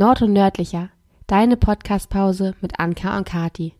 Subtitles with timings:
[0.00, 0.88] Nord und Nördlicher,
[1.26, 3.74] deine Podcastpause mit Anka und Kati.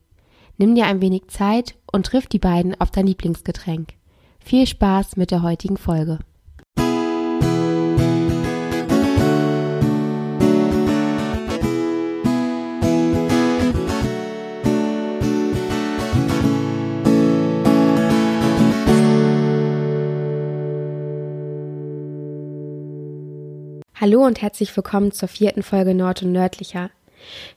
[0.58, 3.94] Nimm dir ein wenig Zeit und triff die beiden auf dein Lieblingsgetränk.
[4.38, 6.18] Viel Spaß mit der heutigen Folge.
[24.00, 26.88] Hallo und herzlich willkommen zur vierten Folge Nord und Nördlicher.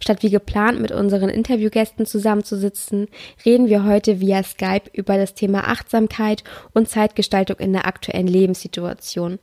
[0.02, 3.08] Statt wie geplant mit unseren Interviewgästen zusammenzusitzen,
[3.46, 6.44] reden wir heute via Skype über das Thema Achtsamkeit
[6.74, 9.40] und Zeitgestaltung in der aktuellen Lebenssituation.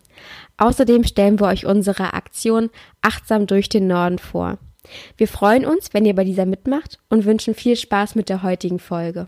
[0.58, 2.68] Außerdem stellen wir euch unsere Aktion
[3.00, 4.58] Achtsam durch den Norden vor.
[5.16, 8.78] Wir freuen uns, wenn ihr bei dieser mitmacht und wünschen viel Spaß mit der heutigen
[8.78, 9.26] Folge.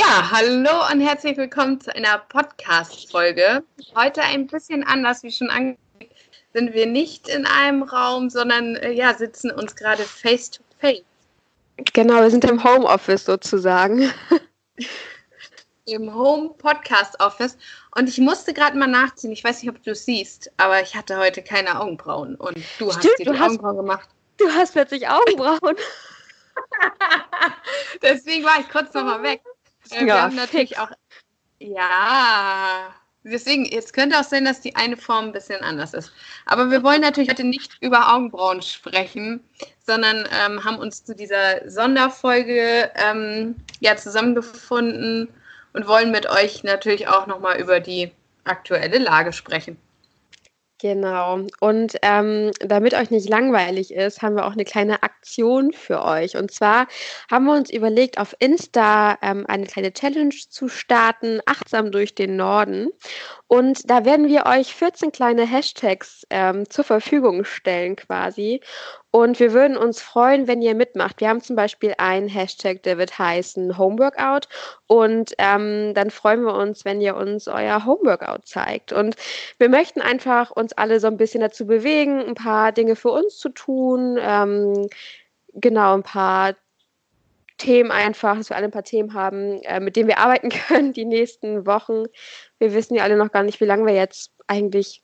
[0.00, 3.64] Ja, hallo und herzlich willkommen zu einer Podcast-Folge.
[3.96, 6.14] Heute ein bisschen anders, wie schon angekündigt,
[6.54, 11.02] sind wir nicht in einem Raum, sondern äh, ja, sitzen uns gerade face to face.
[11.94, 14.12] Genau, wir sind im Homeoffice sozusagen.
[15.86, 17.58] Im Home Podcast Office.
[17.96, 19.32] Und ich musste gerade mal nachziehen.
[19.32, 22.36] Ich weiß nicht, ob du es siehst, aber ich hatte heute keine Augenbrauen.
[22.36, 24.08] Und du Stimmt, hast dir die Augenbrauen gemacht.
[24.36, 25.76] Du hast plötzlich Augenbrauen.
[28.02, 29.42] Deswegen war ich kurz nochmal weg.
[29.90, 30.80] Äh, wir haben natürlich fix.
[30.80, 30.90] auch.
[31.60, 32.94] Ja,
[33.24, 36.12] deswegen, jetzt könnte auch sein, dass die eine Form ein bisschen anders ist.
[36.46, 39.40] Aber wir wollen natürlich heute nicht über Augenbrauen sprechen,
[39.84, 45.28] sondern ähm, haben uns zu dieser Sonderfolge ähm, ja zusammengefunden
[45.72, 48.12] und wollen mit euch natürlich auch nochmal über die
[48.44, 49.76] aktuelle Lage sprechen.
[50.80, 51.40] Genau.
[51.58, 56.36] Und ähm, damit euch nicht langweilig ist, haben wir auch eine kleine Aktion für euch.
[56.36, 56.86] Und zwar
[57.28, 62.36] haben wir uns überlegt, auf Insta ähm, eine kleine Challenge zu starten, achtsam durch den
[62.36, 62.90] Norden.
[63.48, 68.60] Und da werden wir euch 14 kleine Hashtags ähm, zur Verfügung stellen quasi.
[69.10, 71.20] Und wir würden uns freuen, wenn ihr mitmacht.
[71.20, 74.48] Wir haben zum Beispiel einen Hashtag, der wird heißen Homeworkout.
[74.86, 78.92] Und ähm, dann freuen wir uns, wenn ihr uns euer Homeworkout zeigt.
[78.92, 79.16] Und
[79.58, 83.38] wir möchten einfach uns alle so ein bisschen dazu bewegen, ein paar Dinge für uns
[83.38, 84.18] zu tun.
[84.20, 84.88] Ähm,
[85.54, 86.54] genau, ein paar
[87.56, 90.92] Themen einfach, dass wir alle ein paar Themen haben, äh, mit denen wir arbeiten können
[90.92, 92.04] die nächsten Wochen.
[92.58, 95.02] Wir wissen ja alle noch gar nicht, wie lange wir jetzt eigentlich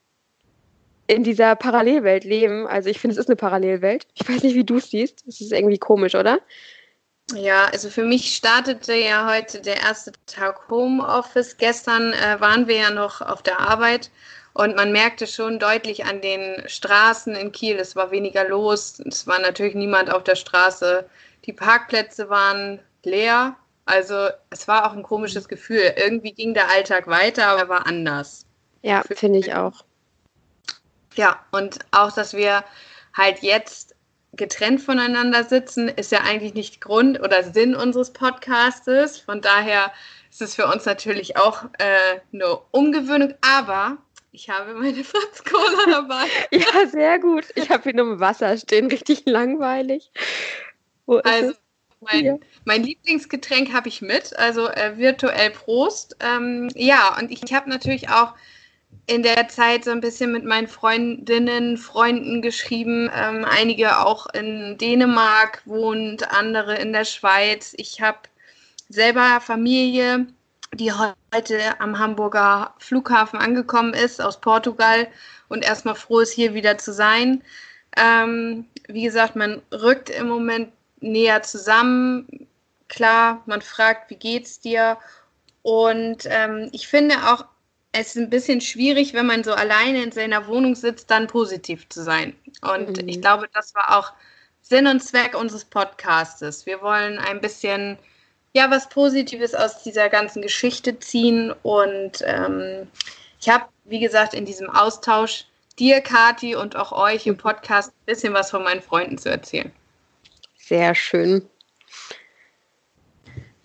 [1.06, 2.66] in dieser Parallelwelt leben.
[2.66, 4.06] Also ich finde, es ist eine Parallelwelt.
[4.14, 5.24] Ich weiß nicht, wie du es siehst.
[5.26, 6.40] Es ist irgendwie komisch, oder?
[7.32, 11.56] Ja, also für mich startete ja heute der erste Tag Homeoffice.
[11.56, 14.10] Gestern äh, waren wir ja noch auf der Arbeit
[14.52, 19.00] und man merkte schon deutlich an den Straßen in Kiel, es war weniger los.
[19.00, 21.08] Es war natürlich niemand auf der Straße.
[21.44, 23.56] Die Parkplätze waren leer.
[23.86, 25.94] Also es war auch ein komisches Gefühl.
[25.96, 28.46] Irgendwie ging der Alltag weiter, aber er war anders.
[28.82, 29.84] Ja, finde ich auch.
[31.16, 32.64] Ja, und auch, dass wir
[33.16, 33.94] halt jetzt
[34.36, 39.18] getrennt voneinander sitzen, ist ja eigentlich nicht Grund oder Sinn unseres Podcastes.
[39.18, 39.92] Von daher
[40.30, 43.98] ist es für uns natürlich auch äh, eine Umgewöhnung, aber
[44.32, 46.26] ich habe meine Fritz Cola dabei.
[46.50, 47.44] ja, sehr gut.
[47.54, 50.10] Ich habe hier nur Wasser stehen, richtig langweilig.
[51.06, 51.54] also,
[52.00, 56.16] mein, mein, Lieblingsgetränk habe ich mit, also äh, virtuell Prost.
[56.20, 58.34] Ähm, ja, und ich habe natürlich auch
[59.06, 63.10] in der Zeit so ein bisschen mit meinen Freundinnen, Freunden geschrieben.
[63.14, 67.74] Ähm, einige auch in Dänemark wohnt, andere in der Schweiz.
[67.76, 68.18] Ich habe
[68.88, 70.26] selber Familie,
[70.72, 75.08] die heute am Hamburger Flughafen angekommen ist aus Portugal
[75.48, 77.42] und erstmal froh ist, hier wieder zu sein.
[77.96, 82.48] Ähm, wie gesagt, man rückt im Moment näher zusammen.
[82.88, 84.98] Klar, man fragt, wie geht's dir?
[85.62, 87.46] Und ähm, ich finde auch,
[87.96, 91.88] es ist ein bisschen schwierig, wenn man so alleine in seiner Wohnung sitzt, dann positiv
[91.88, 92.34] zu sein.
[92.60, 93.08] Und mhm.
[93.08, 94.12] ich glaube, das war auch
[94.62, 96.66] Sinn und Zweck unseres Podcastes.
[96.66, 97.96] Wir wollen ein bisschen
[98.52, 101.54] ja was Positives aus dieser ganzen Geschichte ziehen.
[101.62, 102.88] Und ähm,
[103.40, 105.44] ich habe, wie gesagt, in diesem Austausch
[105.78, 109.70] dir, Kati, und auch euch im Podcast ein bisschen was von meinen Freunden zu erzählen.
[110.58, 111.48] Sehr schön.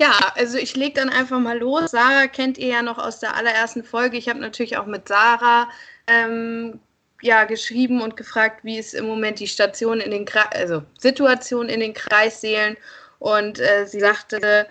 [0.02, 1.92] Ja, also ich lege dann einfach mal los.
[1.92, 4.18] Sarah kennt ihr ja noch aus der allerersten Folge.
[4.18, 5.70] Ich habe natürlich auch mit Sarah
[6.08, 6.80] ähm,
[7.22, 11.68] ja, geschrieben und gefragt, wie ist im Moment die Station in den Kre also Situation
[11.68, 12.78] in den Kreissälen.
[13.20, 14.68] Und äh, sie sagte,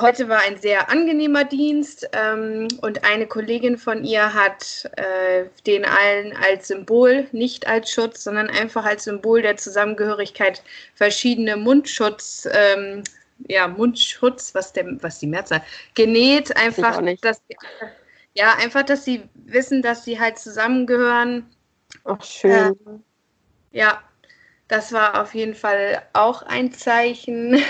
[0.00, 5.84] heute war ein sehr angenehmer Dienst ähm, und eine Kollegin von ihr hat äh, den
[5.84, 10.64] allen als Symbol, nicht als Schutz, sondern einfach als Symbol der Zusammengehörigkeit
[10.94, 12.48] verschiedene Mundschutz.
[12.52, 13.04] Ähm,
[13.48, 15.62] ja, Mundschutz, was, der, was die Mehrzahl,
[15.94, 17.42] genäht, einfach, dass
[18.34, 21.46] ja, einfach, dass sie wissen, dass sie halt zusammengehören.
[22.04, 22.76] Ach, schön.
[23.72, 24.02] Äh, ja,
[24.68, 27.62] das war auf jeden Fall auch ein Zeichen.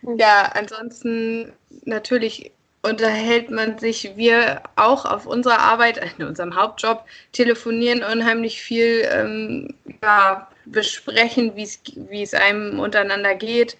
[0.00, 0.16] Hm.
[0.16, 1.52] ja, ansonsten
[1.84, 2.52] natürlich
[2.82, 9.74] unterhält man sich, wir auch auf unserer Arbeit, in unserem Hauptjob, telefonieren unheimlich viel, ähm,
[10.02, 13.76] ja, besprechen, wie es einem untereinander geht.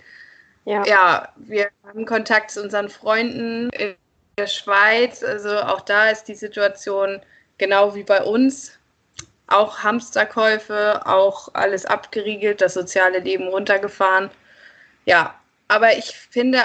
[0.68, 0.84] Ja.
[0.84, 3.96] ja, wir haben Kontakt zu unseren Freunden in
[4.36, 5.22] der Schweiz.
[5.22, 7.22] Also auch da ist die Situation
[7.56, 8.78] genau wie bei uns.
[9.46, 14.28] Auch Hamsterkäufe, auch alles abgeriegelt, das soziale Leben runtergefahren.
[15.06, 15.34] Ja,
[15.68, 16.60] aber ich finde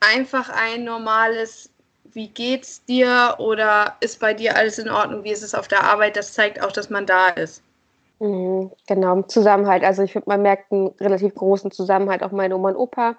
[0.00, 1.70] einfach ein normales
[2.12, 5.24] wie geht's dir oder ist bei dir alles in Ordnung?
[5.24, 6.16] Wie ist es auf der Arbeit?
[6.16, 7.62] Das zeigt auch, dass man da ist.
[8.18, 9.84] Mhm, genau, Zusammenhalt.
[9.84, 12.22] Also ich finde, man merkt einen relativ großen Zusammenhalt.
[12.22, 13.16] Auch meine Oma und Opa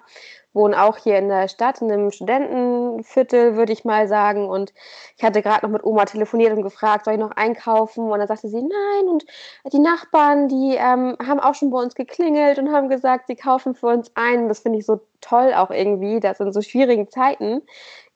[0.52, 4.48] wohnen auch hier in der Stadt, in einem Studentenviertel, würde ich mal sagen.
[4.48, 4.72] Und
[5.16, 8.10] ich hatte gerade noch mit Oma telefoniert und gefragt, soll ich noch einkaufen?
[8.10, 9.08] Und dann sagte sie, nein.
[9.08, 9.24] Und
[9.72, 13.76] die Nachbarn, die ähm, haben auch schon bei uns geklingelt und haben gesagt, sie kaufen
[13.76, 14.48] für uns ein.
[14.48, 17.62] Das finde ich so toll auch irgendwie, dass in so schwierigen Zeiten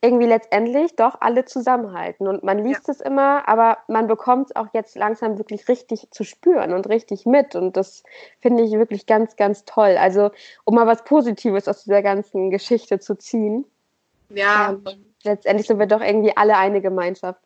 [0.02, 2.26] irgendwie letztendlich doch alle zusammenhalten.
[2.26, 2.92] Und man liest ja.
[2.92, 7.24] es immer, aber man bekommt es auch jetzt langsam wirklich richtig zu spüren und richtig
[7.24, 7.54] mit.
[7.54, 8.02] Und das
[8.40, 9.96] finde ich wirklich ganz, ganz toll.
[9.96, 10.32] Also,
[10.64, 13.64] um mal was Positives aus dieser ganzen Geschichte zu ziehen.
[14.28, 14.70] Ja.
[14.70, 17.40] Ähm, letztendlich sind wir doch irgendwie alle eine Gemeinschaft.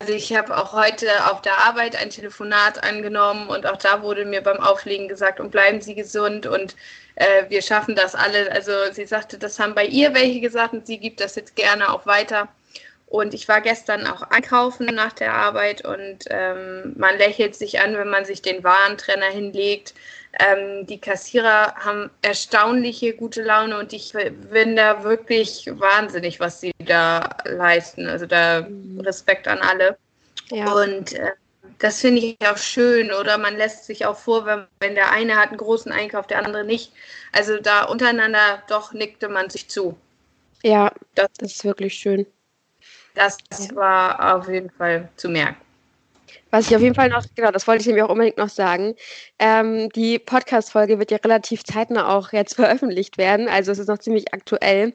[0.00, 4.24] Also ich habe auch heute auf der Arbeit ein Telefonat angenommen und auch da wurde
[4.24, 6.74] mir beim Auflegen gesagt, und bleiben Sie gesund und
[7.16, 8.50] äh, wir schaffen das alle.
[8.50, 11.92] Also sie sagte, das haben bei ihr welche gesagt und sie gibt das jetzt gerne
[11.92, 12.48] auch weiter.
[13.10, 17.96] Und ich war gestern auch einkaufen nach der Arbeit und ähm, man lächelt sich an,
[17.96, 19.94] wenn man sich den Warentrenner hinlegt.
[20.38, 24.12] Ähm, die Kassierer haben erstaunliche gute Laune und ich
[24.52, 28.06] bin da wirklich wahnsinnig, was sie da leisten.
[28.06, 29.00] Also da mhm.
[29.00, 29.98] Respekt an alle.
[30.50, 30.72] Ja.
[30.72, 31.32] Und äh,
[31.80, 33.12] das finde ich auch schön.
[33.12, 36.46] Oder man lässt sich auch vor, wenn, wenn der eine hat einen großen Einkauf, der
[36.46, 36.92] andere nicht.
[37.32, 39.98] Also da untereinander doch nickte man sich zu.
[40.62, 42.24] Ja, das, das ist wirklich schön.
[43.14, 43.38] Das,
[43.74, 45.56] war auf jeden Fall zu merken.
[46.50, 48.94] Was ich auf jeden Fall noch, genau, das wollte ich nämlich auch unbedingt noch sagen.
[49.38, 53.48] Ähm, die Podcast-Folge wird ja relativ zeitnah auch jetzt veröffentlicht werden.
[53.48, 54.94] Also es ist noch ziemlich aktuell.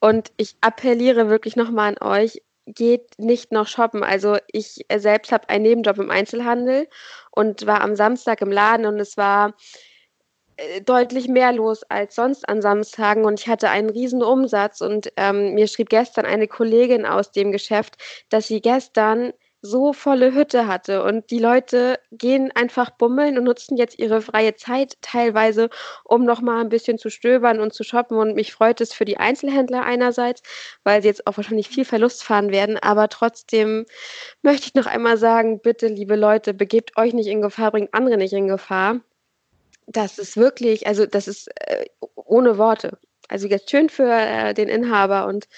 [0.00, 4.02] Und ich appelliere wirklich nochmal an euch, geht nicht noch shoppen.
[4.02, 6.88] Also ich selbst habe einen Nebenjob im Einzelhandel
[7.30, 9.54] und war am Samstag im Laden und es war
[10.84, 15.54] deutlich mehr los als sonst an Samstagen und ich hatte einen riesen Umsatz und ähm,
[15.54, 17.96] mir schrieb gestern eine Kollegin aus dem Geschäft,
[18.30, 19.32] dass sie gestern
[19.62, 21.02] so volle Hütte hatte.
[21.02, 25.70] Und die Leute gehen einfach bummeln und nutzen jetzt ihre freie Zeit teilweise,
[26.04, 28.18] um nochmal ein bisschen zu stöbern und zu shoppen.
[28.18, 30.42] Und mich freut es für die Einzelhändler einerseits,
[30.84, 32.78] weil sie jetzt auch wahrscheinlich viel Verlust fahren werden.
[32.78, 33.86] Aber trotzdem
[34.42, 38.16] möchte ich noch einmal sagen, bitte, liebe Leute, begebt euch nicht in Gefahr, bringt andere
[38.16, 39.00] nicht in Gefahr.
[39.86, 42.98] Das ist wirklich, also das ist äh, ohne Worte.
[43.28, 45.48] Also jetzt schön für äh, den Inhaber und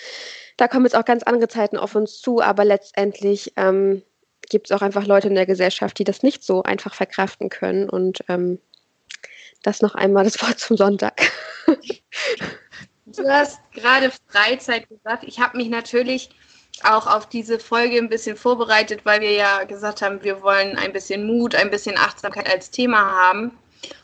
[0.56, 4.02] da kommen jetzt auch ganz andere Zeiten auf uns zu, aber letztendlich ähm,
[4.48, 7.88] gibt es auch einfach Leute in der Gesellschaft, die das nicht so einfach verkraften können.
[7.88, 8.58] Und ähm,
[9.62, 11.20] das noch einmal das Wort zum Sonntag.
[13.06, 15.24] Du hast gerade Freizeit gesagt.
[15.24, 16.30] Ich habe mich natürlich
[16.84, 20.92] auch auf diese Folge ein bisschen vorbereitet, weil wir ja gesagt haben, wir wollen ein
[20.92, 23.58] bisschen Mut, ein bisschen Achtsamkeit als Thema haben.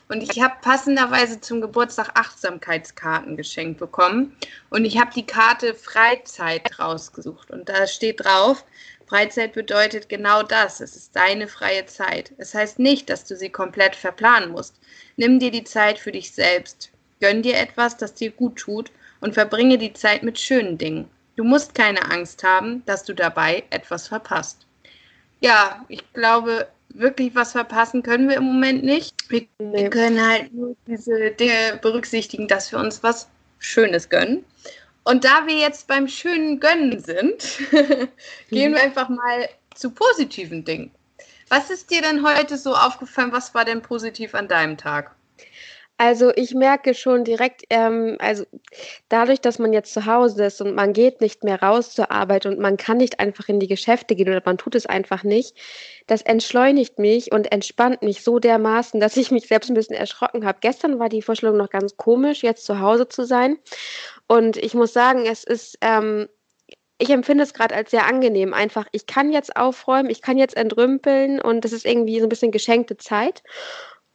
[0.07, 4.35] Und ich habe passenderweise zum Geburtstag Achtsamkeitskarten geschenkt bekommen.
[4.69, 7.49] Und ich habe die Karte Freizeit rausgesucht.
[7.49, 8.63] Und da steht drauf,
[9.07, 10.79] Freizeit bedeutet genau das.
[10.79, 12.33] Es ist deine freie Zeit.
[12.37, 14.79] Es heißt nicht, dass du sie komplett verplanen musst.
[15.15, 16.91] Nimm dir die Zeit für dich selbst.
[17.19, 21.09] Gönn dir etwas, das dir gut tut und verbringe die Zeit mit schönen Dingen.
[21.35, 24.65] Du musst keine Angst haben, dass du dabei etwas verpasst.
[25.39, 29.13] Ja, ich glaube, wirklich was verpassen können wir im Moment nicht.
[29.29, 29.89] Wir nee.
[29.89, 33.27] können halt nur diese Dinge berücksichtigen, dass wir uns was
[33.59, 34.43] Schönes gönnen.
[35.03, 37.59] Und da wir jetzt beim schönen Gönnen sind,
[38.49, 40.91] gehen wir einfach mal zu positiven Dingen.
[41.49, 43.31] Was ist dir denn heute so aufgefallen?
[43.31, 45.14] Was war denn positiv an deinem Tag?
[45.97, 48.43] Also ich merke schon direkt, ähm, also
[49.07, 52.45] dadurch, dass man jetzt zu Hause ist und man geht nicht mehr raus zur Arbeit
[52.45, 55.55] und man kann nicht einfach in die Geschäfte gehen oder man tut es einfach nicht,
[56.05, 60.45] das entschleunigt mich und entspannt mich so dermaßen, dass ich mich selbst ein bisschen erschrocken
[60.45, 60.57] habe.
[60.59, 63.57] Gestern war die Vorstellung noch ganz komisch, jetzt zu Hause zu sein.
[64.27, 66.27] Und ich muss sagen, es ist, ähm,
[66.97, 68.53] ich empfinde es gerade als sehr angenehm.
[68.53, 72.29] Einfach, ich kann jetzt aufräumen, ich kann jetzt entrümpeln und es ist irgendwie so ein
[72.29, 73.43] bisschen geschenkte Zeit.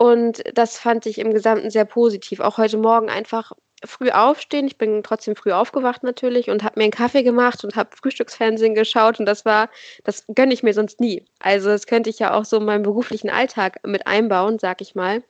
[0.00, 2.40] Und das fand ich im Gesamten sehr positiv.
[2.40, 3.52] Auch heute Morgen einfach
[3.84, 4.66] früh aufstehen.
[4.66, 8.74] Ich bin trotzdem früh aufgewacht natürlich und habe mir einen Kaffee gemacht und habe Frühstücksfernsehen
[8.74, 9.68] geschaut und das war,
[10.04, 11.26] das gönne ich mir sonst nie.
[11.38, 14.94] Also das könnte ich ja auch so in meinem beruflichen Alltag mit einbauen, sag ich
[14.94, 15.22] mal.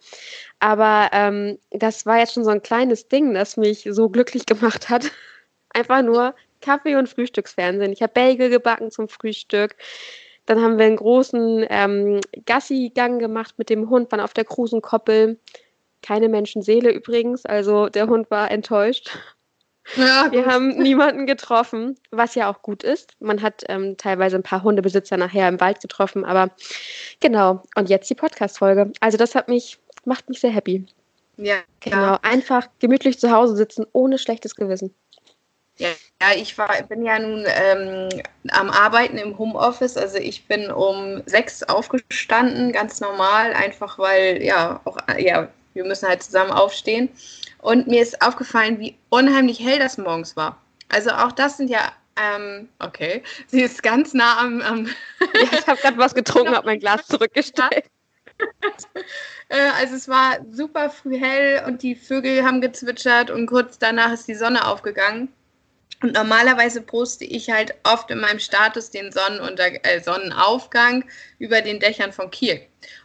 [0.60, 4.88] Aber ähm, das war jetzt schon so ein kleines Ding, das mich so glücklich gemacht
[4.88, 5.10] hat.
[5.70, 7.92] Einfach nur Kaffee und Frühstücksfernsehen.
[7.92, 9.74] Ich habe Bagel gebacken zum Frühstück.
[10.50, 15.38] Dann haben wir einen großen ähm, Gassi-Gang gemacht mit dem Hund, waren auf der Krusenkoppel.
[16.02, 19.16] Keine Menschenseele übrigens, also der Hund war enttäuscht.
[19.94, 23.12] Ja, wir haben niemanden getroffen, was ja auch gut ist.
[23.20, 26.50] Man hat ähm, teilweise ein paar Hundebesitzer nachher im Wald getroffen, aber
[27.20, 27.62] genau.
[27.76, 28.92] Und jetzt die Podcast-Folge.
[28.98, 30.84] Also das hat mich, macht mich sehr happy.
[31.36, 31.58] Ja.
[31.78, 32.18] Genau.
[32.22, 34.92] Einfach gemütlich zu Hause sitzen, ohne schlechtes Gewissen.
[35.76, 35.90] Ja,
[36.36, 38.08] ich war, bin ja nun ähm,
[38.50, 39.96] am Arbeiten im Homeoffice.
[39.96, 46.08] Also ich bin um sechs aufgestanden, ganz normal, einfach weil, ja, auch, ja, wir müssen
[46.08, 47.08] halt zusammen aufstehen.
[47.58, 50.58] Und mir ist aufgefallen, wie unheimlich hell das morgens war.
[50.88, 54.60] Also auch das sind ja, ähm, okay, sie ist ganz nah am.
[54.60, 57.84] am ja, ich habe gerade was getrunken, habe mein Glas zurückgestellt.
[59.52, 64.12] Äh, also es war super früh hell und die Vögel haben gezwitschert und kurz danach
[64.12, 65.28] ist die Sonne aufgegangen.
[66.02, 71.04] Und normalerweise poste ich halt oft in meinem Status den Sonnenunter äh, Sonnenaufgang
[71.38, 72.62] über den Dächern von Kiel.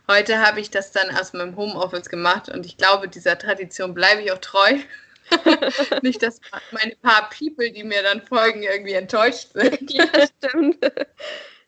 [0.09, 4.21] Heute habe ich das dann aus meinem Homeoffice gemacht und ich glaube, dieser Tradition bleibe
[4.21, 4.77] ich auch treu.
[6.03, 6.39] Nicht, dass
[6.71, 9.91] meine paar People, die mir dann folgen, irgendwie enttäuscht sind.
[9.93, 10.77] Ja, stimmt.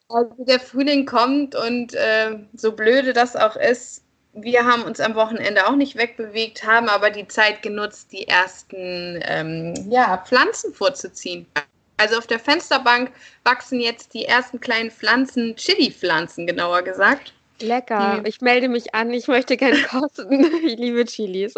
[0.10, 4.06] Also der Frühling kommt und äh, so blöde das auch ist,
[4.44, 9.20] wir haben uns am Wochenende auch nicht wegbewegt, haben aber die Zeit genutzt, die ersten
[9.24, 11.48] ähm, ja, Pflanzen vorzuziehen.
[11.98, 13.12] Also auf der Fensterbank
[13.44, 17.34] wachsen jetzt die ersten kleinen Pflanzen, Chili-Pflanzen genauer gesagt.
[17.60, 18.22] Lecker.
[18.26, 19.12] Ich melde mich an.
[19.12, 20.46] Ich möchte gerne kosten.
[20.64, 21.56] Ich liebe Chilis.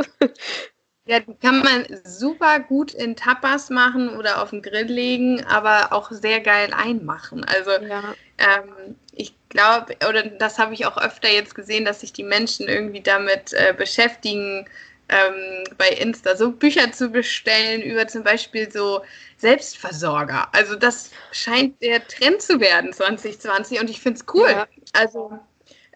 [1.06, 5.92] Ja, die kann man super gut in Tapas machen oder auf den Grill legen, aber
[5.92, 7.44] auch sehr geil einmachen.
[7.44, 8.14] Also ja.
[8.38, 12.68] ähm, ich glaube, oder das habe ich auch öfter jetzt gesehen, dass sich die Menschen
[12.68, 14.66] irgendwie damit äh, beschäftigen,
[15.10, 19.02] ähm, bei Insta so Bücher zu bestellen über zum Beispiel so
[19.38, 20.48] Selbstversorger.
[20.52, 24.50] Also das scheint der Trend zu werden 2020 und ich finde es cool.
[24.50, 24.68] Ja.
[24.94, 25.40] Also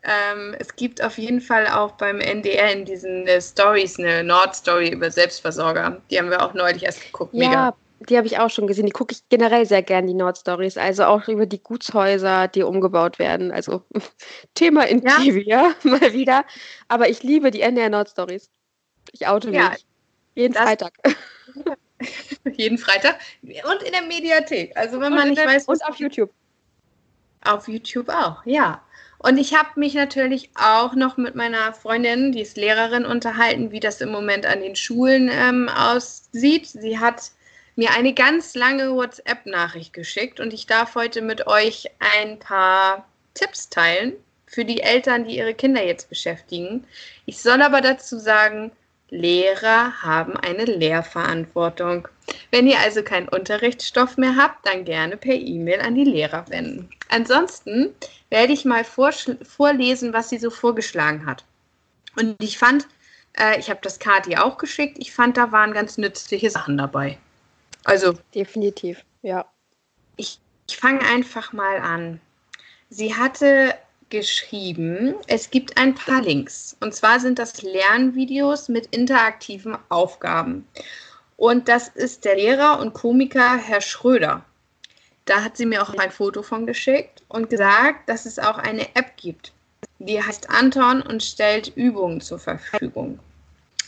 [0.03, 4.89] ähm, es gibt auf jeden Fall auch beim NDR in diesen äh, Stories eine Nord-Story
[4.89, 6.01] über Selbstversorger.
[6.09, 7.33] Die haben wir auch neulich erst geguckt.
[7.33, 7.75] Mega.
[8.09, 8.85] Die habe ich auch schon gesehen.
[8.85, 10.77] Die gucke ich generell sehr gern, die Nord-Stories.
[10.77, 13.51] Also auch über die Gutshäuser, die umgebaut werden.
[13.51, 13.83] Also
[14.53, 15.17] Thema in ja.
[15.17, 16.45] TV, ja, mal wieder.
[16.87, 18.49] Aber ich liebe die NDR Nord-Stories.
[19.11, 19.85] Ich oute ja, mich.
[20.35, 20.93] Jeden Freitag.
[22.53, 23.19] jeden Freitag.
[23.41, 24.75] Und in der Mediathek.
[24.75, 25.65] Also wenn und man nicht der, weiß.
[25.65, 26.31] Und auf YouTube.
[27.45, 28.81] Auf YouTube auch, ja.
[29.19, 33.79] Und ich habe mich natürlich auch noch mit meiner Freundin, die ist Lehrerin, unterhalten, wie
[33.79, 36.67] das im Moment an den Schulen ähm, aussieht.
[36.67, 37.31] Sie hat
[37.75, 43.69] mir eine ganz lange WhatsApp-Nachricht geschickt und ich darf heute mit euch ein paar Tipps
[43.69, 44.13] teilen
[44.45, 46.85] für die Eltern, die ihre Kinder jetzt beschäftigen.
[47.25, 48.71] Ich soll aber dazu sagen,
[49.09, 52.07] Lehrer haben eine Lehrverantwortung.
[52.51, 56.89] Wenn ihr also keinen Unterrichtsstoff mehr habt, dann gerne per E-Mail an die Lehrer wenden.
[57.09, 57.93] Ansonsten
[58.29, 61.45] werde ich mal vorlesen, was sie so vorgeschlagen hat.
[62.15, 62.87] Und ich fand,
[63.37, 67.17] äh, ich habe das Kati auch geschickt, ich fand, da waren ganz nützliche Sachen dabei.
[67.85, 68.13] Also.
[68.33, 69.45] Definitiv, ja.
[70.15, 72.21] Ich, ich fange einfach mal an.
[72.89, 73.73] Sie hatte
[74.09, 76.77] geschrieben, es gibt ein paar Links.
[76.79, 80.67] Und zwar sind das Lernvideos mit interaktiven Aufgaben.
[81.35, 84.45] Und das ist der Lehrer und Komiker Herr Schröder.
[85.25, 88.95] Da hat sie mir auch ein Foto von geschickt und gesagt, dass es auch eine
[88.95, 89.51] App gibt.
[89.99, 93.19] Die heißt Anton und stellt Übungen zur Verfügung.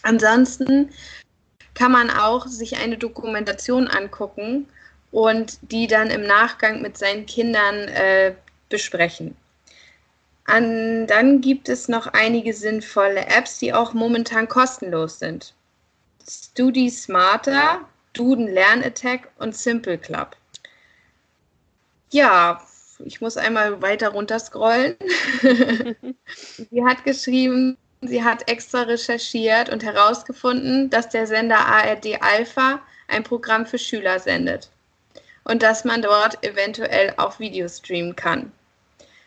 [0.02, 0.90] Ansonsten
[1.76, 4.68] kann man auch sich eine Dokumentation angucken
[5.12, 8.34] und die dann im Nachgang mit seinen Kindern äh,
[8.70, 9.36] besprechen.
[10.46, 15.54] An, dann gibt es noch einige sinnvolle Apps, die auch momentan kostenlos sind.
[16.28, 17.82] Studi Smarter,
[18.14, 20.36] Duden Lernattack und Simple Club.
[22.12, 22.62] Ja,
[23.00, 24.96] ich muss einmal weiter runter scrollen.
[26.70, 33.24] sie hat geschrieben, sie hat extra recherchiert und herausgefunden, dass der Sender ARD Alpha ein
[33.24, 34.70] Programm für Schüler sendet
[35.44, 38.52] und dass man dort eventuell auch Videos streamen kann.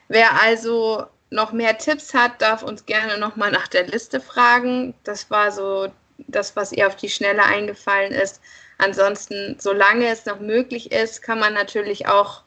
[0.09, 4.95] Wer also noch mehr Tipps hat, darf uns gerne nochmal nach der Liste fragen.
[5.05, 5.89] Das war so
[6.27, 8.41] das, was ihr auf die Schnelle eingefallen ist.
[8.79, 12.43] Ansonsten, solange es noch möglich ist, kann man natürlich auch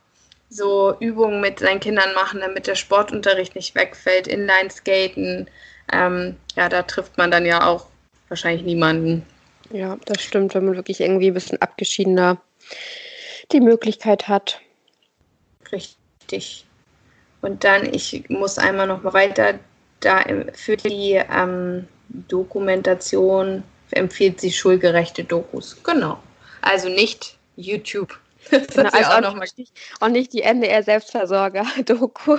[0.50, 5.50] so Übungen mit seinen Kindern machen, damit der Sportunterricht nicht wegfällt, Inline-Skaten.
[5.92, 7.88] Ähm, ja, da trifft man dann ja auch
[8.30, 9.26] wahrscheinlich niemanden.
[9.72, 12.42] Ja, das stimmt, wenn man wirklich irgendwie ein bisschen abgeschiedener
[13.52, 14.60] die Möglichkeit hat.
[15.72, 16.66] Richtig.
[17.42, 19.60] Und dann, ich muss einmal noch mal weiter,
[20.00, 20.24] da
[20.54, 25.82] für die ähm, Dokumentation empfiehlt sie schulgerechte Dokus.
[25.84, 26.22] Genau.
[26.62, 28.20] Also nicht YouTube.
[28.50, 32.38] Das genau, also auch, noch nicht, und nicht die NDR-Selbstversorger-Doku.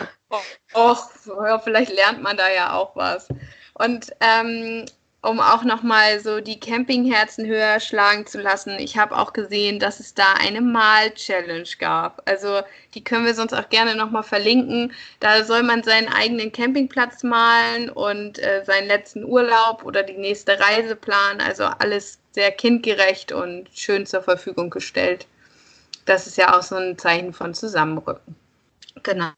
[0.74, 3.28] Och, ja, vielleicht lernt man da ja auch was.
[3.74, 4.86] Und ähm,
[5.22, 8.76] um auch nochmal so die Campingherzen höher schlagen zu lassen.
[8.80, 12.28] Ich habe auch gesehen, dass es da eine Mal-Challenge gab.
[12.28, 12.62] Also
[12.94, 14.92] die können wir sonst auch gerne nochmal verlinken.
[15.20, 20.58] Da soll man seinen eigenen Campingplatz malen und äh, seinen letzten Urlaub oder die nächste
[20.58, 21.40] Reise planen.
[21.40, 25.28] Also alles sehr kindgerecht und schön zur Verfügung gestellt.
[26.04, 28.34] Das ist ja auch so ein Zeichen von Zusammenrücken.
[29.02, 29.32] Genau.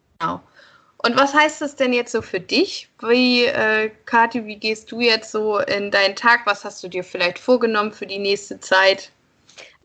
[1.05, 2.89] Und was heißt das denn jetzt so für dich?
[3.01, 6.47] Wie, äh, Kathi, wie gehst du jetzt so in deinen Tag?
[6.47, 9.11] Was hast du dir vielleicht vorgenommen für die nächste Zeit?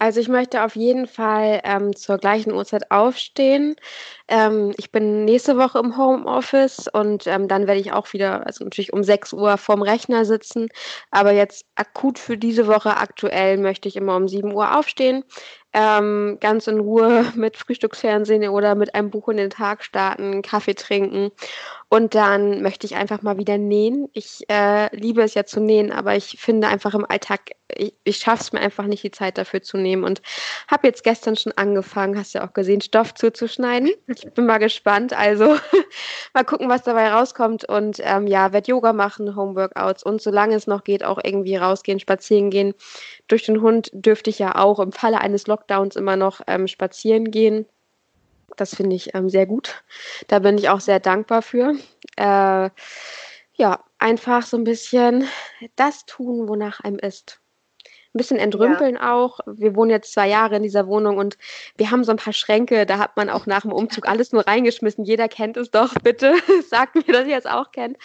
[0.02, 3.76] Also ich möchte auf jeden Fall ähm, zur gleichen Uhrzeit aufstehen.
[4.30, 8.64] Ähm, ich bin nächste Woche im Homeoffice und ähm, dann werde ich auch wieder, also
[8.64, 10.70] natürlich um 6 Uhr vorm Rechner sitzen.
[11.12, 15.26] Aber jetzt akut für diese Woche aktuell möchte ich immer um 7 Uhr aufstehen,
[15.74, 20.76] ähm, ganz in Ruhe mit Frühstücksfernsehen oder mit einem Buch in den Tag starten, Kaffee
[20.76, 21.32] trinken.
[21.92, 24.10] Und dann möchte ich einfach mal wieder nähen.
[24.14, 28.18] Ich äh, liebe es ja zu nähen, aber ich finde einfach im Alltag, ich, ich
[28.18, 30.04] schaffe es mir einfach nicht, die Zeit dafür zu nehmen.
[30.04, 30.22] Und
[30.68, 33.90] habe jetzt gestern schon angefangen, hast ja auch gesehen, Stoff zuzuschneiden.
[34.06, 35.58] Ich bin mal gespannt, also
[36.36, 37.68] mal gucken, was dabei rauskommt.
[37.68, 40.04] Und ähm, ja, werde Yoga machen, Homeworkouts.
[40.04, 42.76] Und solange es noch geht, auch irgendwie rausgehen, spazieren gehen.
[43.28, 45.60] Durch den Hund dürfte ich ja auch im Falle eines Lockdowns
[45.96, 47.66] immer noch ähm, spazieren gehen.
[48.58, 49.84] Das finde ich ähm, sehr gut.
[50.28, 51.76] Da bin ich auch sehr dankbar für.
[52.18, 52.70] Äh,
[53.54, 55.28] ja, einfach so ein bisschen
[55.76, 57.40] das tun, wonach einem ist.
[58.14, 59.14] Ein bisschen entrümpeln ja.
[59.14, 59.40] auch.
[59.46, 61.38] Wir wohnen jetzt zwei Jahre in dieser Wohnung und
[61.78, 62.86] wir haben so ein paar Schränke.
[62.86, 65.06] Da hat man auch nach dem Umzug alles nur reingeschmissen.
[65.06, 66.34] Jeder kennt es doch, bitte.
[66.68, 67.98] Sagt mir, dass ihr es auch kennt.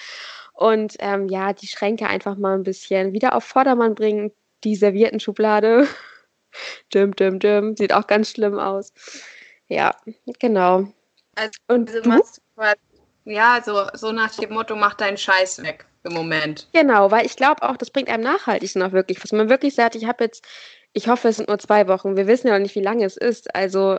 [0.52, 4.30] Und ähm, ja, die Schränke einfach mal ein bisschen wieder auf Vordermann bringen,
[4.62, 5.88] die Servietenschublade.
[6.92, 7.76] Dim, dim, dim.
[7.76, 8.92] Sieht auch ganz schlimm aus.
[9.68, 9.94] Ja,
[10.38, 10.88] genau.
[11.34, 12.40] Also, Und also machst
[13.24, 16.68] ja, so, so nach dem Motto, mach deinen Scheiß weg im Moment.
[16.72, 19.32] Genau, weil ich glaube auch, das bringt einem nachhaltig noch wirklich was.
[19.32, 20.44] Man wirklich sagt, ich habe jetzt,
[20.92, 22.16] ich hoffe, es sind nur zwei Wochen.
[22.16, 23.54] Wir wissen ja noch nicht, wie lange es ist.
[23.54, 23.98] Also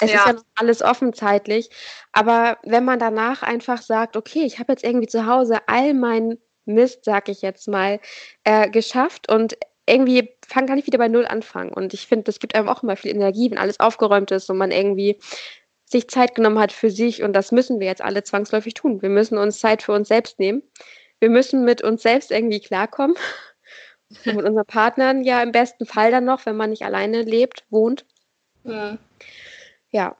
[0.00, 0.18] es ja.
[0.18, 1.70] ist ja noch alles offen zeitlich.
[2.12, 6.38] Aber wenn man danach einfach sagt, okay, ich habe jetzt irgendwie zu Hause all meinen
[6.66, 8.00] Mist, sag ich jetzt mal,
[8.44, 11.72] äh, geschafft und irgendwie fang kann ich wieder bei Null anfangen.
[11.72, 14.58] Und ich finde, das gibt einem auch immer viel Energie, wenn alles aufgeräumt ist und
[14.58, 15.18] man irgendwie
[15.84, 17.22] sich Zeit genommen hat für sich.
[17.22, 19.02] Und das müssen wir jetzt alle zwangsläufig tun.
[19.02, 20.62] Wir müssen uns Zeit für uns selbst nehmen.
[21.20, 23.16] Wir müssen mit uns selbst irgendwie klarkommen.
[24.26, 27.64] Und mit unseren Partnern ja im besten Fall dann noch, wenn man nicht alleine lebt,
[27.70, 28.04] wohnt.
[28.62, 28.98] Mhm.
[29.90, 30.16] Ja.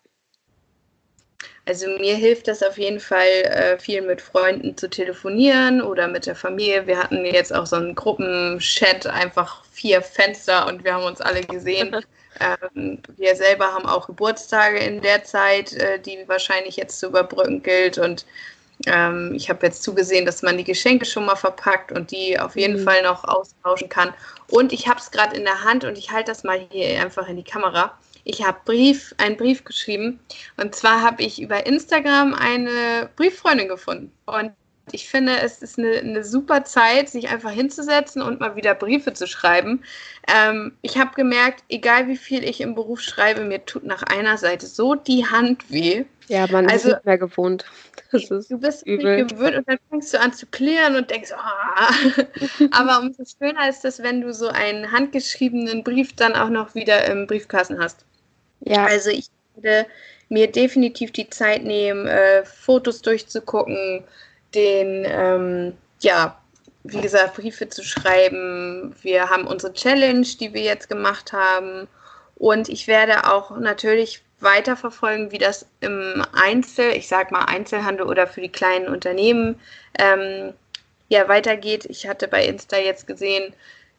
[1.66, 6.26] Also mir hilft das auf jeden Fall äh, viel mit Freunden zu telefonieren oder mit
[6.26, 6.86] der Familie.
[6.86, 11.40] Wir hatten jetzt auch so einen Gruppenchat, einfach vier Fenster und wir haben uns alle
[11.40, 11.96] gesehen.
[12.70, 17.62] ähm, wir selber haben auch Geburtstage in der Zeit, äh, die wahrscheinlich jetzt zu überbrücken
[17.62, 18.26] gilt und
[18.86, 22.56] ähm, ich habe jetzt zugesehen, dass man die Geschenke schon mal verpackt und die auf
[22.56, 22.84] jeden mhm.
[22.84, 24.12] Fall noch austauschen kann.
[24.50, 27.28] Und ich habe es gerade in der Hand und ich halte das mal hier einfach
[27.28, 30.18] in die Kamera ich habe Brief, einen Brief geschrieben.
[30.56, 34.10] Und zwar habe ich über Instagram eine Brieffreundin gefunden.
[34.26, 34.52] Und
[34.92, 39.12] ich finde, es ist eine, eine, super Zeit, sich einfach hinzusetzen und mal wieder Briefe
[39.14, 39.82] zu schreiben.
[40.28, 44.36] Ähm, ich habe gemerkt, egal wie viel ich im Beruf schreibe, mir tut nach einer
[44.36, 46.04] Seite so die Hand weh.
[46.28, 47.64] Ja, man also, ist nicht mehr gewohnt.
[48.12, 49.16] du bist übel.
[49.16, 52.64] nicht gewöhnt und dann fängst du an zu klären und denkst, oh.
[52.70, 57.06] aber umso schöner ist es, wenn du so einen handgeschriebenen Brief dann auch noch wieder
[57.06, 58.04] im Briefkasten hast.
[58.64, 58.84] Ja.
[58.84, 59.86] Also ich würde
[60.28, 64.04] mir definitiv die Zeit nehmen, äh, Fotos durchzugucken,
[64.54, 66.40] den, ähm, ja,
[66.82, 68.94] wie gesagt, Briefe zu schreiben.
[69.02, 71.88] Wir haben unsere Challenge, die wir jetzt gemacht haben.
[72.36, 78.26] Und ich werde auch natürlich weiterverfolgen, wie das im Einzel, ich sag mal Einzelhandel oder
[78.26, 79.58] für die kleinen Unternehmen
[79.98, 80.52] ähm,
[81.08, 81.86] ja weitergeht.
[81.86, 83.54] Ich hatte bei Insta jetzt gesehen,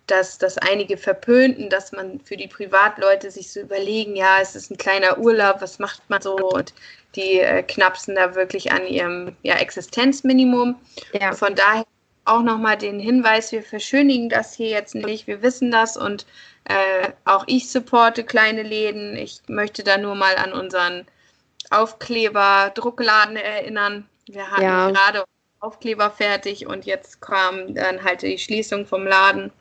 [0.08, 4.70] dass das einige verpönten, dass man für die Privatleute sich so überlegen, ja, es ist
[4.70, 6.74] ein kleiner Urlaub, was macht man so und
[7.16, 10.76] die äh, knapsen da wirklich an ihrem ja, Existenzminimum.
[11.14, 11.34] Ja.
[11.34, 11.86] Von daher
[12.26, 16.26] auch nochmal den Hinweis, wir verschönigen das hier jetzt nicht, wir wissen das und
[16.66, 19.16] äh, auch ich supporte kleine Läden.
[19.16, 21.06] Ich möchte da nur mal an unseren
[21.70, 24.08] Aufkleber Druckladen erinnern.
[24.28, 24.90] Wir hatten ja.
[24.90, 25.24] gerade
[25.60, 29.52] Aufkleber fertig und jetzt kam dann halt die Schließung vom Laden.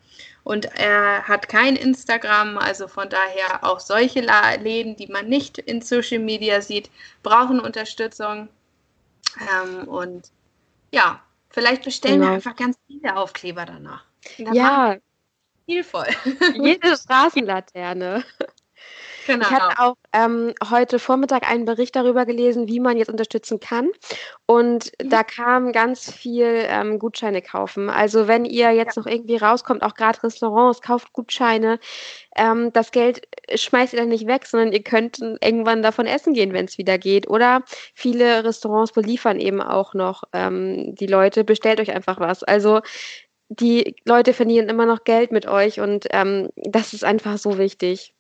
[0.45, 5.81] Und er hat kein Instagram, also von daher auch solche Läden, die man nicht in
[5.81, 6.91] Social Media sieht,
[7.23, 8.49] brauchen Unterstützung.
[9.41, 10.31] Ähm, und
[10.93, 12.27] ja, vielleicht bestellen genau.
[12.27, 14.05] wir einfach ganz viele Aufkleber danach.
[14.39, 14.97] Ja.
[15.65, 16.09] Viel voll.
[16.55, 18.23] Jede Straßenlaterne.
[19.27, 19.45] Genau.
[19.45, 23.91] Ich hatte auch ähm, heute Vormittag einen Bericht darüber gelesen, wie man jetzt unterstützen kann.
[24.47, 25.11] Und mhm.
[25.11, 27.91] da kam ganz viel ähm, Gutscheine kaufen.
[27.91, 29.03] Also wenn ihr jetzt ja.
[29.03, 31.79] noch irgendwie rauskommt, auch gerade Restaurants, kauft Gutscheine.
[32.37, 36.53] Ähm, das Geld schmeißt ihr dann nicht weg, sondern ihr könnt irgendwann davon essen gehen,
[36.53, 37.29] wenn es wieder geht.
[37.29, 37.63] Oder
[37.95, 41.45] viele Restaurants beliefern eben auch noch ähm, die Leute.
[41.45, 42.43] Bestellt euch einfach was.
[42.43, 42.81] Also
[43.49, 48.15] die Leute verdienen immer noch Geld mit euch und ähm, das ist einfach so wichtig.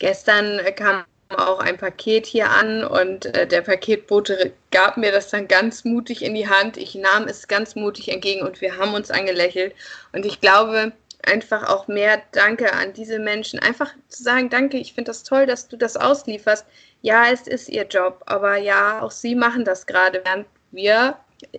[0.00, 5.46] Gestern kam auch ein Paket hier an und äh, der Paketbote gab mir das dann
[5.46, 6.76] ganz mutig in die Hand.
[6.76, 9.74] Ich nahm es ganz mutig entgegen und wir haben uns angelächelt.
[10.12, 13.60] Und ich glaube, einfach auch mehr Danke an diese Menschen.
[13.60, 16.66] Einfach zu sagen, danke, ich finde das toll, dass du das auslieferst.
[17.02, 21.16] Ja, es ist ihr Job, aber ja, auch sie machen das gerade, während wir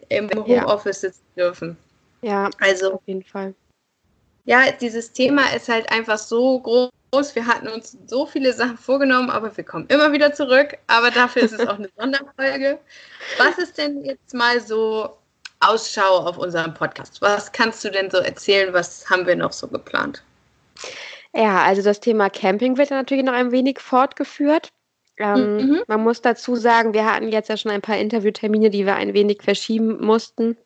[0.09, 1.77] im Homeoffice sitzen dürfen.
[2.21, 3.53] Ja, also auf jeden Fall.
[4.45, 6.89] Ja, dieses Thema ist halt einfach so groß
[7.35, 10.77] wir hatten uns so viele Sachen vorgenommen, aber wir kommen immer wieder zurück.
[10.87, 12.79] Aber dafür ist es auch eine Sonderfolge.
[13.37, 15.17] Was ist denn jetzt mal so
[15.59, 17.21] Ausschau auf unserem Podcast?
[17.21, 18.73] Was kannst du denn so erzählen?
[18.73, 20.23] Was haben wir noch so geplant?
[21.33, 24.71] Ja, also das Thema Camping wird natürlich noch ein wenig fortgeführt.
[25.17, 25.83] Ähm, mhm.
[25.87, 29.13] Man muss dazu sagen, wir hatten jetzt ja schon ein paar Interviewtermine, die wir ein
[29.13, 30.57] wenig verschieben mussten.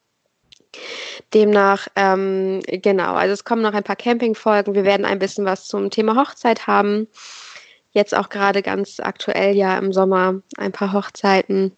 [1.34, 4.74] Demnach, ähm, genau, also es kommen noch ein paar Campingfolgen.
[4.74, 7.08] Wir werden ein bisschen was zum Thema Hochzeit haben.
[7.92, 11.72] Jetzt auch gerade ganz aktuell ja im Sommer ein paar Hochzeiten.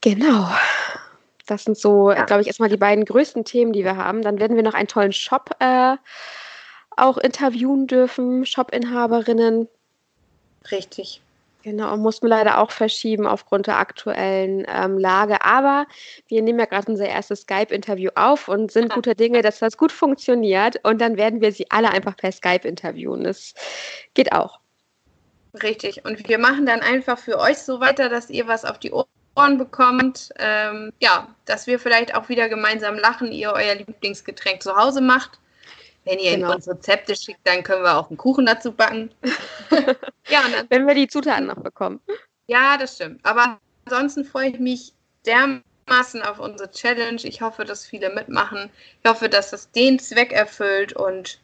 [0.00, 0.48] Genau.
[1.46, 2.24] Das sind so, ja.
[2.24, 4.22] glaube ich, erstmal die beiden größten Themen, die wir haben.
[4.22, 5.96] Dann werden wir noch einen tollen Shop äh,
[6.96, 9.68] auch interviewen dürfen, Shop-Inhaberinnen.
[10.70, 11.20] Richtig.
[11.66, 15.44] Genau, mussten wir leider auch verschieben aufgrund der aktuellen ähm, Lage.
[15.44, 15.86] Aber
[16.28, 19.90] wir nehmen ja gerade unser erstes Skype-Interview auf und sind guter Dinge, dass das gut
[19.90, 20.78] funktioniert.
[20.84, 23.24] Und dann werden wir sie alle einfach per Skype interviewen.
[23.24, 23.52] Das
[24.14, 24.60] geht auch.
[25.60, 26.04] Richtig.
[26.04, 29.58] Und wir machen dann einfach für euch so weiter, dass ihr was auf die Ohren
[29.58, 30.28] bekommt.
[30.38, 35.40] Ähm, ja, dass wir vielleicht auch wieder gemeinsam lachen, ihr euer Lieblingsgetränk zu Hause macht.
[36.06, 36.54] Wenn ihr genau.
[36.54, 39.10] uns Rezepte schickt, dann können wir auch einen Kuchen dazu backen.
[40.28, 42.00] ja, dann, Wenn wir die Zutaten noch bekommen.
[42.46, 43.20] Ja, das stimmt.
[43.24, 44.92] Aber ansonsten freue ich mich
[45.26, 47.20] dermaßen auf unsere Challenge.
[47.24, 48.70] Ich hoffe, dass viele mitmachen.
[49.02, 50.92] Ich hoffe, dass das den Zweck erfüllt.
[50.92, 51.40] Und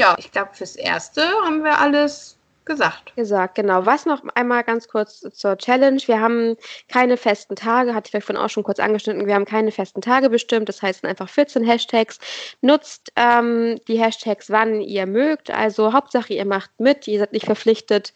[0.00, 3.14] ja, ich glaube, fürs Erste haben wir alles gesagt.
[3.16, 3.86] Gesagt, genau.
[3.86, 6.00] Was noch einmal ganz kurz zur Challenge.
[6.06, 6.56] Wir haben
[6.88, 10.30] keine festen Tage, hatte ich vorhin auch schon kurz angeschnitten, wir haben keine festen Tage
[10.30, 10.68] bestimmt.
[10.68, 12.18] Das heißt einfach 14 Hashtags.
[12.60, 15.50] Nutzt ähm, die Hashtags, wann ihr mögt.
[15.50, 17.08] Also Hauptsache, ihr macht mit.
[17.08, 18.14] Ihr seid nicht verpflichtet,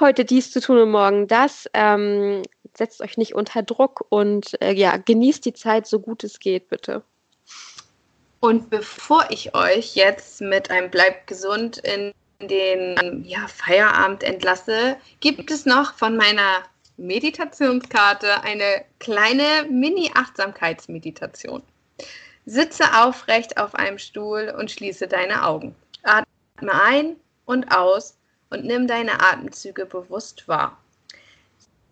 [0.00, 1.68] heute dies zu tun und morgen das.
[1.74, 2.42] Ähm,
[2.76, 6.68] setzt euch nicht unter Druck und äh, ja, genießt die Zeit so gut es geht,
[6.68, 7.02] bitte.
[8.40, 15.50] Und bevor ich euch jetzt mit einem Bleibt gesund in den ja, Feierabend entlasse, gibt
[15.50, 16.62] es noch von meiner
[16.96, 21.62] Meditationskarte eine kleine Mini-Achtsamkeitsmeditation.
[22.46, 25.74] Sitze aufrecht auf einem Stuhl und schließe deine Augen.
[26.02, 28.16] Atme ein und aus
[28.50, 30.78] und nimm deine Atemzüge bewusst wahr.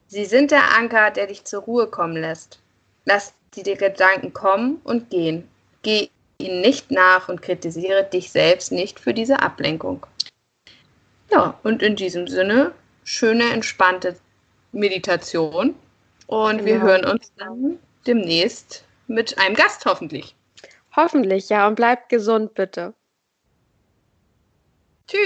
[0.07, 2.61] Sie sind der Anker, der dich zur Ruhe kommen lässt.
[3.05, 5.49] Lass die Gedanken kommen und gehen.
[5.83, 10.07] Geh ihnen nicht nach und kritisiere dich selbst nicht für diese Ablenkung.
[11.31, 12.73] Ja, und in diesem Sinne,
[13.05, 14.17] schöne, entspannte
[14.73, 15.75] Meditation.
[16.27, 20.35] Und wir hören uns dann demnächst mit einem Gast hoffentlich.
[20.95, 21.67] Hoffentlich, ja.
[21.69, 22.95] Und bleibt gesund, bitte.
[25.09, 25.21] Tschüss.